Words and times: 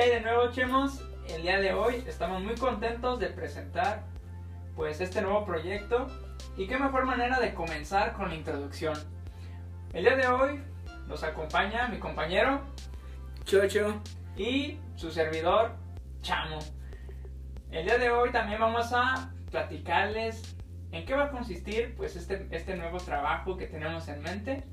hay 0.00 0.10
de 0.10 0.20
nuevo, 0.20 0.50
Chemos? 0.50 1.00
El 1.28 1.42
día 1.42 1.60
de 1.60 1.72
hoy 1.72 2.02
estamos 2.08 2.42
muy 2.42 2.56
contentos 2.56 3.20
de 3.20 3.28
presentar 3.28 4.02
pues 4.74 5.00
este 5.00 5.22
nuevo 5.22 5.46
proyecto 5.46 6.08
y 6.56 6.66
qué 6.66 6.76
mejor 6.76 7.04
manera 7.04 7.38
de 7.38 7.54
comenzar 7.54 8.14
con 8.14 8.30
la 8.30 8.34
introducción. 8.34 8.98
El 9.92 10.02
día 10.06 10.16
de 10.16 10.26
hoy 10.26 10.60
nos 11.06 11.22
acompaña 11.22 11.86
mi 11.86 12.00
compañero 12.00 12.62
Chocho 13.44 14.02
y 14.36 14.80
su 14.96 15.12
servidor 15.12 15.76
Chamo. 16.22 16.58
El 17.70 17.84
día 17.84 17.98
de 17.98 18.10
hoy 18.10 18.32
también 18.32 18.58
vamos 18.58 18.92
a 18.92 19.32
platicarles 19.52 20.56
en 20.90 21.06
qué 21.06 21.14
va 21.14 21.26
a 21.26 21.30
consistir 21.30 21.94
pues 21.96 22.16
este, 22.16 22.48
este 22.50 22.74
nuevo 22.74 22.98
trabajo 22.98 23.56
que 23.56 23.68
tenemos 23.68 24.08
en 24.08 24.20
mente. 24.20 24.64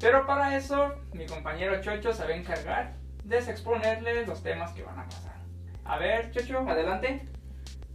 Pero 0.00 0.26
para 0.26 0.56
eso 0.56 0.94
mi 1.12 1.26
compañero 1.26 1.82
Chocho 1.82 2.14
se 2.14 2.24
va 2.24 2.30
a 2.30 2.36
encargar 2.36 3.01
de 3.24 3.38
exponerles 3.38 4.26
los 4.26 4.42
temas 4.42 4.72
que 4.72 4.82
van 4.82 4.98
a 4.98 5.04
pasar. 5.04 5.36
A 5.84 5.98
ver, 5.98 6.30
Chocho, 6.30 6.58
adelante. 6.58 7.22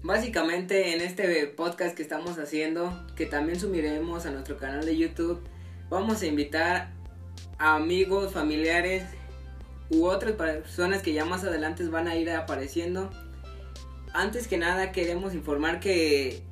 Básicamente 0.03 0.93
en 0.93 1.01
este 1.01 1.47
podcast 1.47 1.95
que 1.95 2.03
estamos 2.03 2.37
haciendo, 2.37 3.05
que 3.15 3.25
también 3.25 3.59
subiremos 3.59 4.25
a 4.25 4.31
nuestro 4.31 4.57
canal 4.57 4.85
de 4.85 4.95
YouTube, 4.95 5.41
vamos 5.89 6.21
a 6.21 6.27
invitar 6.27 6.91
a 7.57 7.75
amigos, 7.75 8.31
familiares 8.31 9.03
u 9.89 10.05
otras 10.05 10.33
personas 10.33 11.01
que 11.01 11.13
ya 11.13 11.25
más 11.25 11.43
adelante 11.43 11.87
van 11.87 12.07
a 12.07 12.15
ir 12.15 12.29
apareciendo. 12.29 13.09
Antes 14.13 14.47
que 14.47 14.57
nada 14.57 14.91
queremos 14.91 15.33
informar 15.33 15.79
que 15.79 16.43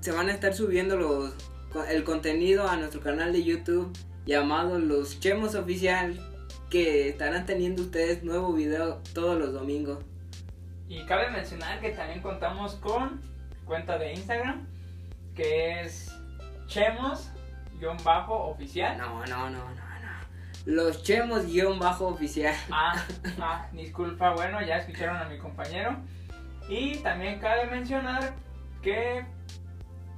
se 0.00 0.12
van 0.12 0.28
a 0.28 0.32
estar 0.32 0.54
subiendo 0.54 0.96
los 0.96 1.34
el 1.88 2.02
contenido 2.02 2.68
a 2.68 2.76
nuestro 2.76 3.00
canal 3.00 3.32
de 3.32 3.44
YouTube 3.44 3.96
llamado 4.26 4.78
Los 4.78 5.20
Chemos 5.20 5.54
Oficial 5.54 6.29
que 6.70 7.08
estarán 7.08 7.46
teniendo 7.46 7.82
ustedes 7.82 8.22
nuevo 8.22 8.52
video 8.52 9.02
todos 9.12 9.36
los 9.38 9.52
domingos. 9.52 10.04
Y 10.88 11.04
cabe 11.04 11.30
mencionar 11.30 11.80
que 11.80 11.90
también 11.90 12.22
contamos 12.22 12.76
con 12.76 13.20
cuenta 13.64 13.98
de 13.98 14.12
Instagram 14.14 14.66
que 15.34 15.82
es 15.82 16.16
chemos-oficial. 16.66 18.96
No, 18.98 19.26
no, 19.26 19.50
no, 19.50 19.50
no, 19.50 19.74
no. 19.74 19.80
Los 20.66 21.02
chemos-oficial. 21.02 22.54
Ah, 22.70 23.02
ah, 23.40 23.66
disculpa, 23.72 24.34
bueno, 24.34 24.60
ya 24.62 24.76
escucharon 24.78 25.16
a 25.16 25.24
mi 25.24 25.38
compañero. 25.38 25.96
Y 26.68 26.98
también 26.98 27.40
cabe 27.40 27.66
mencionar 27.66 28.34
que 28.82 29.24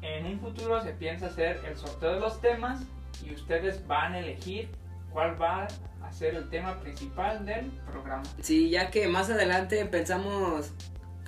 en 0.02 0.26
un 0.26 0.40
futuro 0.40 0.82
se 0.82 0.92
piensa 0.92 1.26
hacer 1.26 1.60
el 1.66 1.76
sorteo 1.76 2.14
de 2.14 2.20
los 2.20 2.40
temas 2.40 2.82
y 3.24 3.32
ustedes 3.32 3.86
van 3.86 4.14
a 4.14 4.18
elegir 4.18 4.68
cuál 5.12 5.40
va 5.40 5.68
a 6.12 6.14
ser 6.14 6.34
el 6.34 6.48
tema 6.50 6.78
principal 6.80 7.44
del 7.46 7.70
programa. 7.90 8.22
Sí, 8.42 8.68
ya 8.68 8.90
que 8.90 9.08
más 9.08 9.30
adelante 9.30 9.84
pensamos 9.86 10.72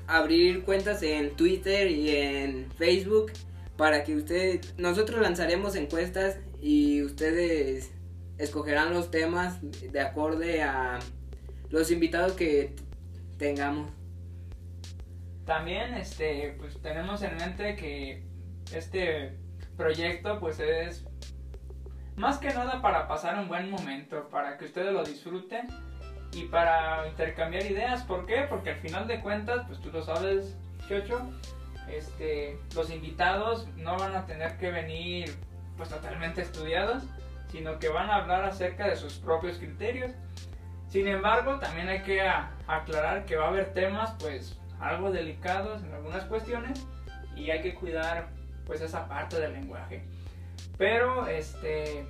abrir 0.07 0.63
cuentas 0.65 1.03
en 1.03 1.35
Twitter 1.37 1.91
y 1.91 2.11
en 2.11 2.71
Facebook 2.73 3.33
para 3.79 4.05
que 4.05 4.15
ustedes, 4.15 4.75
nosotros 4.77 5.21
lanzaremos 5.21 5.75
encuestas 5.75 6.39
y 6.61 7.03
ustedes 7.03 7.93
escogerán 8.37 8.93
los 8.93 9.11
temas 9.11 9.59
de 9.63 10.01
acorde 10.01 10.63
a 10.63 10.98
los 11.71 11.91
invitados 11.91 12.33
que 12.35 12.77
tengamos. 13.39 13.89
También 15.47 15.95
este 15.95 16.57
pues 16.59 16.81
tenemos 16.83 17.23
en 17.23 17.37
mente 17.37 17.77
que 17.77 18.23
este 18.75 19.39
proyecto 19.77 20.39
pues 20.41 20.61
es 20.61 21.07
más 22.17 22.39
que 22.39 22.48
nada 22.48 22.80
para 22.80 23.08
pasar 23.08 23.39
un 23.39 23.48
buen 23.48 23.70
momento, 23.70 24.29
para 24.29 24.57
que 24.57 24.67
ustedes 24.67 24.92
lo 24.92 25.05
disfruten 25.05 25.67
y 26.33 26.45
para 26.45 27.08
intercambiar 27.08 27.64
ideas. 27.67 28.02
¿Por 28.05 28.27
qué? 28.27 28.47
Porque 28.48 28.70
al 28.70 28.77
final 28.77 29.07
de 29.07 29.20
cuentas, 29.20 29.64
pues 29.67 29.80
tú 29.80 29.91
lo 29.91 30.02
sabes, 30.02 30.57
Chocho, 30.89 31.20
este, 31.89 32.58
los 32.75 32.91
invitados 32.91 33.67
no 33.77 33.97
van 33.97 34.14
a 34.14 34.27
tener 34.27 34.57
que 34.58 34.70
venir 34.70 35.35
pues 35.77 35.89
totalmente 35.89 36.42
estudiados, 36.42 37.02
sino 37.48 37.79
que 37.79 37.89
van 37.89 38.11
a 38.11 38.17
hablar 38.17 38.45
acerca 38.45 38.89
de 38.89 38.96
sus 38.96 39.14
propios 39.14 39.58
criterios. 39.58 40.13
Sin 40.89 41.08
embargo, 41.08 41.58
también 41.58 41.89
hay 41.89 42.02
que 42.02 42.23
aclarar 42.67 43.25
que 43.25 43.36
va 43.36 43.46
a 43.46 43.48
haber 43.48 43.73
temas 43.73 44.14
pues 44.20 44.58
algo 44.81 45.11
delicados 45.11 45.83
en 45.83 45.92
algunas 45.92 46.25
cuestiones 46.25 46.86
y 47.35 47.51
hay 47.51 47.61
que 47.61 47.75
cuidar 47.75 48.29
pues 48.67 48.81
esa 48.81 49.08
parte 49.08 49.41
del 49.41 49.55
lenguaje. 49.55 50.05
Pero 50.77 51.27
este, 51.29 52.07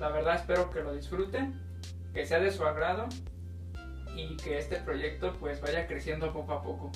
la 0.00 0.08
verdad 0.08 0.36
espero 0.36 0.70
que 0.70 0.80
lo 0.80 0.94
disfruten, 0.94 1.60
que 2.14 2.26
sea 2.26 2.40
de 2.40 2.50
su 2.50 2.64
agrado 2.64 3.06
y 4.16 4.36
que 4.36 4.58
este 4.58 4.76
proyecto 4.76 5.36
pues 5.38 5.60
vaya 5.60 5.86
creciendo 5.86 6.32
poco 6.32 6.52
a 6.52 6.62
poco. 6.62 6.90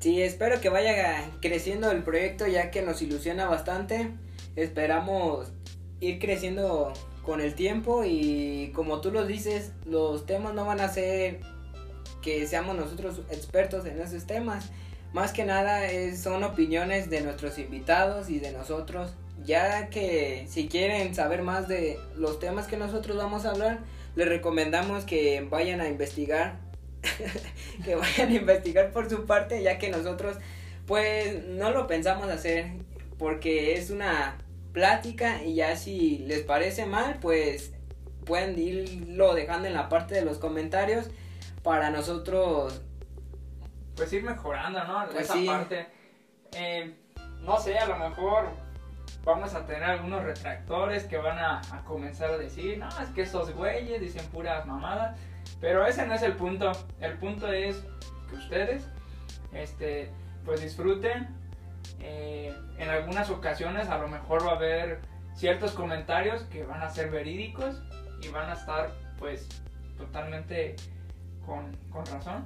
Sí, 0.00 0.22
espero 0.22 0.60
que 0.60 0.70
vaya 0.70 1.30
creciendo 1.40 1.90
el 1.90 2.02
proyecto 2.02 2.46
ya 2.46 2.70
que 2.70 2.82
nos 2.82 3.02
ilusiona 3.02 3.46
bastante. 3.46 4.10
Esperamos 4.56 5.52
ir 6.00 6.18
creciendo 6.18 6.92
con 7.22 7.40
el 7.40 7.54
tiempo 7.54 8.04
y 8.04 8.72
como 8.74 9.00
tú 9.00 9.12
lo 9.12 9.26
dices, 9.26 9.72
los 9.84 10.26
temas 10.26 10.54
no 10.54 10.64
van 10.64 10.80
a 10.80 10.88
ser 10.88 11.40
que 12.22 12.46
seamos 12.46 12.76
nosotros 12.76 13.20
expertos 13.30 13.84
en 13.86 14.00
esos 14.00 14.26
temas. 14.26 14.70
Más 15.12 15.32
que 15.32 15.44
nada 15.44 15.82
son 16.16 16.44
opiniones 16.44 17.10
de 17.10 17.20
nuestros 17.20 17.58
invitados 17.58 18.30
y 18.30 18.38
de 18.38 18.52
nosotros 18.52 19.12
ya 19.44 19.88
que 19.88 20.46
si 20.48 20.68
quieren 20.68 21.14
saber 21.14 21.42
más 21.42 21.68
de 21.68 21.98
los 22.16 22.38
temas 22.38 22.66
que 22.66 22.76
nosotros 22.76 23.16
vamos 23.16 23.44
a 23.44 23.50
hablar, 23.50 23.78
les 24.14 24.28
recomendamos 24.28 25.04
que 25.04 25.46
vayan 25.48 25.80
a 25.80 25.88
investigar, 25.88 26.58
que 27.84 27.94
vayan 27.94 28.30
a 28.30 28.34
investigar 28.34 28.90
por 28.92 29.08
su 29.08 29.26
parte, 29.26 29.62
ya 29.62 29.78
que 29.78 29.90
nosotros 29.90 30.36
pues 30.86 31.44
no 31.46 31.70
lo 31.70 31.86
pensamos 31.86 32.28
hacer 32.28 32.66
porque 33.18 33.74
es 33.74 33.90
una 33.90 34.38
plática 34.72 35.42
y 35.42 35.54
ya 35.54 35.76
si 35.76 36.18
les 36.18 36.42
parece 36.42 36.86
mal, 36.86 37.18
pues 37.20 37.72
pueden 38.24 38.58
irlo 38.58 39.34
dejando 39.34 39.68
en 39.68 39.74
la 39.74 39.88
parte 39.88 40.14
de 40.14 40.24
los 40.24 40.38
comentarios 40.38 41.10
para 41.62 41.90
nosotros 41.90 42.82
pues 43.96 44.12
ir 44.12 44.22
mejorando, 44.22 44.82
¿no? 44.84 45.06
Pues 45.10 45.24
Esa 45.24 45.34
parte. 45.44 45.86
Eh, 46.52 46.94
no 47.42 47.60
sé, 47.60 47.78
a 47.78 47.86
lo 47.86 47.96
mejor 47.96 48.48
vamos 49.24 49.54
a 49.54 49.66
tener 49.66 49.84
algunos 49.84 50.22
retractores 50.22 51.04
que 51.04 51.18
van 51.18 51.38
a, 51.38 51.60
comenzar 51.84 52.30
a 52.30 52.38
decir, 52.38 52.78
no, 52.78 52.88
es 53.00 53.08
que 53.10 53.22
esos 53.22 53.54
güeyes 53.54 54.00
dicen 54.00 54.26
puras 54.28 54.66
mamadas. 54.66 55.18
Pero 55.60 55.86
ese 55.86 56.06
no 56.06 56.14
es 56.14 56.22
el 56.22 56.34
punto. 56.34 56.72
El 57.00 57.18
punto 57.18 57.52
es 57.52 57.84
que 58.28 58.36
ustedes, 58.36 58.88
este, 59.52 60.10
pues 60.44 60.62
disfruten. 60.62 61.28
Eh, 61.98 62.54
en 62.78 62.88
algunas 62.88 63.28
ocasiones 63.30 63.88
a 63.88 63.98
lo 63.98 64.08
mejor 64.08 64.46
va 64.46 64.52
a 64.52 64.56
haber 64.56 65.00
ciertos 65.34 65.72
comentarios 65.72 66.42
que 66.44 66.64
van 66.64 66.82
a 66.82 66.88
ser 66.88 67.10
verídicos 67.10 67.82
y 68.22 68.28
van 68.28 68.48
a 68.50 68.54
estar 68.54 68.90
pues 69.18 69.48
totalmente 69.98 70.76
con, 71.44 71.76
con 71.90 72.06
razón. 72.06 72.44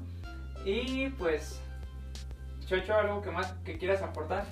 Y 0.65 1.11
pues, 1.11 1.61
Chocho, 2.67 2.95
¿algo 2.95 3.21
que 3.21 3.31
más 3.31 3.53
que 3.65 3.77
quieras 3.77 4.03
aportar? 4.03 4.47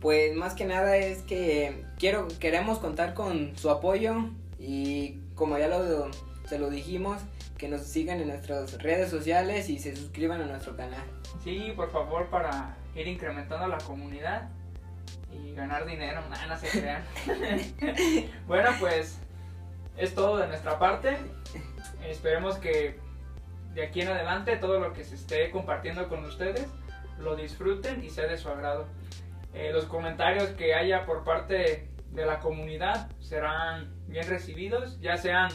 Pues 0.00 0.34
más 0.36 0.54
que 0.54 0.64
nada 0.64 0.96
es 0.96 1.22
que 1.22 1.84
quiero, 1.98 2.28
queremos 2.38 2.78
contar 2.78 3.14
con 3.14 3.56
su 3.56 3.70
apoyo 3.70 4.30
y 4.58 5.20
como 5.34 5.58
ya 5.58 5.68
lo, 5.68 6.10
se 6.46 6.58
lo 6.58 6.70
dijimos, 6.70 7.20
que 7.56 7.68
nos 7.68 7.82
sigan 7.82 8.20
en 8.20 8.28
nuestras 8.28 8.80
redes 8.80 9.10
sociales 9.10 9.68
y 9.68 9.78
se 9.78 9.96
suscriban 9.96 10.40
a 10.40 10.46
nuestro 10.46 10.76
canal. 10.76 11.02
Sí, 11.42 11.72
por 11.74 11.90
favor, 11.90 12.28
para 12.28 12.76
ir 12.94 13.08
incrementando 13.08 13.66
la 13.66 13.78
comunidad 13.78 14.48
y 15.32 15.52
ganar 15.54 15.84
dinero, 15.84 16.22
nada, 16.30 16.46
no 16.46 16.58
se 16.58 16.68
crean. 16.68 17.02
bueno, 18.46 18.70
pues 18.78 19.18
es 19.96 20.14
todo 20.14 20.38
de 20.38 20.46
nuestra 20.46 20.78
parte. 20.78 21.16
Esperemos 22.06 22.56
que 22.58 22.98
de 23.74 23.82
aquí 23.82 24.00
en 24.00 24.08
adelante 24.08 24.56
todo 24.56 24.78
lo 24.78 24.92
que 24.92 25.04
se 25.04 25.16
esté 25.16 25.50
compartiendo 25.50 26.08
con 26.08 26.24
ustedes 26.24 26.66
lo 27.18 27.36
disfruten 27.36 28.02
y 28.04 28.10
sea 28.10 28.26
de 28.26 28.38
su 28.38 28.48
agrado. 28.48 28.86
Eh, 29.54 29.70
los 29.72 29.86
comentarios 29.86 30.50
que 30.50 30.74
haya 30.74 31.06
por 31.06 31.24
parte 31.24 31.88
de 32.10 32.26
la 32.26 32.40
comunidad 32.40 33.10
serán 33.20 33.94
bien 34.06 34.26
recibidos, 34.28 35.00
ya 35.00 35.16
sean 35.16 35.50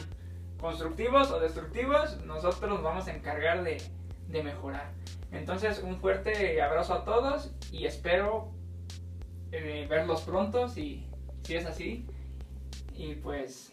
constructivos 0.58 1.30
o 1.30 1.40
destructivos, 1.40 2.24
nosotros 2.24 2.70
nos 2.70 2.82
vamos 2.82 3.06
a 3.08 3.12
encargar 3.12 3.62
de, 3.62 3.82
mejorar. 4.42 4.92
Entonces, 5.30 5.80
un 5.82 6.00
fuerte 6.00 6.60
abrazo 6.60 6.94
a 6.94 7.04
todos 7.04 7.52
y 7.70 7.86
espero 7.86 8.52
eh, 9.52 9.86
verlos 9.88 10.22
pronto 10.22 10.68
si, 10.68 11.06
si 11.42 11.56
es 11.56 11.66
así. 11.66 12.06
Y 12.94 13.14
pues, 13.16 13.72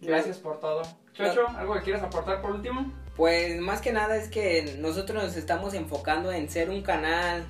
gracias 0.00 0.38
por 0.38 0.60
todo. 0.60 0.82
Chocho, 1.12 1.48
¿algo 1.56 1.74
que 1.74 1.80
quieras 1.80 2.02
aportar 2.02 2.40
por 2.40 2.52
último? 2.52 2.92
Pues 3.16 3.60
más 3.60 3.80
que 3.80 3.92
nada 3.92 4.16
es 4.16 4.28
que 4.28 4.76
nosotros 4.78 5.22
nos 5.22 5.36
estamos 5.36 5.74
enfocando 5.74 6.32
en 6.32 6.48
ser 6.48 6.70
un 6.70 6.82
canal 6.82 7.46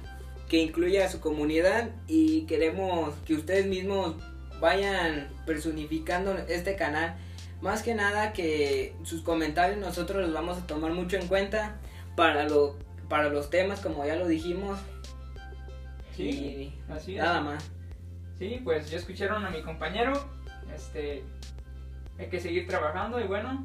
que 0.50 0.58
incluya 0.58 1.06
a 1.06 1.08
su 1.08 1.20
comunidad 1.20 1.91
y 2.08 2.43
queremos 2.43 3.14
que 3.25 3.35
ustedes 3.35 3.67
mismos 3.67 4.17
vayan 4.61 5.29
personificando 5.47 6.37
este 6.49 6.75
canal. 6.75 7.14
Más 7.62 7.85
que 7.85 7.94
nada 7.94 8.32
que 8.32 8.97
sus 9.05 9.23
comentarios 9.23 9.79
nosotros 9.79 10.23
los 10.23 10.32
vamos 10.32 10.58
a 10.58 10.67
tomar 10.67 10.93
mucho 10.93 11.17
en 11.17 11.29
cuenta 11.29 11.79
para 12.17 12.49
lo 12.49 12.76
para 13.08 13.29
los 13.29 13.49
temas 13.49 13.79
como 13.79 14.05
ya 14.05 14.17
lo 14.17 14.26
dijimos. 14.26 14.81
Sí, 16.17 16.29
y 16.29 16.93
así 16.93 17.14
es. 17.14 17.23
nada 17.23 17.41
más. 17.43 17.70
Sí, 18.37 18.61
pues 18.64 18.91
ya 18.91 18.99
escucharon 18.99 19.44
a 19.47 19.50
mi 19.50 19.62
compañero. 19.62 20.29
Este, 20.75 21.23
hay 22.19 22.26
que 22.29 22.41
seguir 22.41 22.67
trabajando 22.67 23.20
y 23.20 23.25
bueno, 23.25 23.64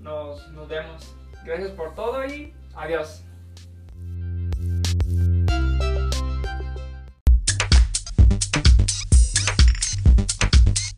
nos, 0.00 0.48
nos 0.50 0.68
vemos. 0.68 1.14
Gracias 1.44 1.70
por 1.70 1.94
todo 1.94 2.24
y 2.26 2.52
adiós. 2.74 3.22